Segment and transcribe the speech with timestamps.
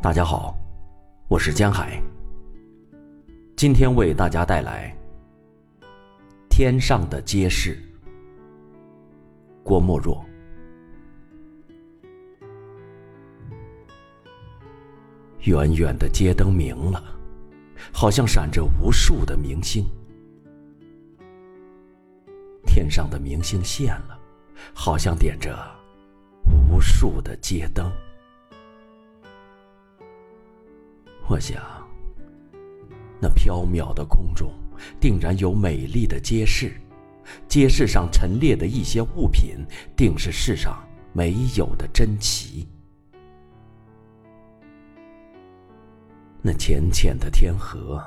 [0.00, 0.56] 大家好，
[1.26, 2.00] 我是江海。
[3.56, 4.96] 今天为大家带来
[6.48, 7.74] 《天上的街市》。
[9.64, 10.24] 郭沫若。
[15.40, 17.02] 远远的街灯明了，
[17.92, 19.84] 好像闪着无数的明星。
[22.64, 24.16] 天上的明星现了，
[24.72, 25.58] 好像点着
[26.70, 27.90] 无数的街灯。
[31.28, 31.62] 我想，
[33.20, 34.50] 那缥缈的空中，
[34.98, 36.72] 定然有美丽的街市。
[37.46, 39.58] 街市上陈列的一些物品，
[39.94, 42.66] 定是世上没有的珍奇。
[46.40, 48.02] 那浅浅的天河，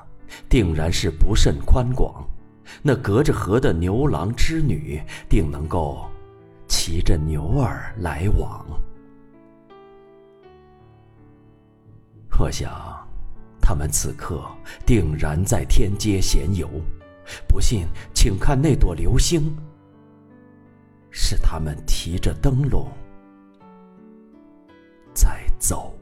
[0.49, 2.27] 定然是不甚宽广。
[2.81, 6.09] 那隔着河的牛郎织女，定能够
[6.67, 8.65] 骑着牛儿来往。
[12.39, 12.71] 我想，
[13.71, 14.43] 他们此刻
[14.85, 16.69] 定然在天街闲游。
[17.47, 19.55] 不信，请看那朵流星，
[21.09, 22.91] 是他们提着灯笼
[25.13, 25.95] 在走。